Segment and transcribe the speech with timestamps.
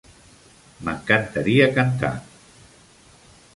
[0.87, 2.13] M'encantaria cantar.